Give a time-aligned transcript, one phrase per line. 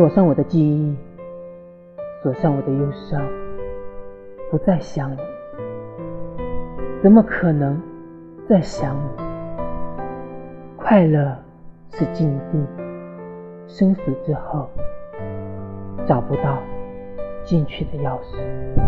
[0.00, 0.96] 锁上我的记忆
[2.22, 3.20] 锁上我的忧伤
[4.50, 5.18] 不再想你
[7.02, 7.78] 怎么可能
[8.48, 9.22] 再想你
[10.78, 11.36] 快乐
[11.90, 12.66] 是禁地
[13.66, 14.70] 生死之后
[16.08, 16.62] 找不到
[17.44, 18.80] 进去的钥匙。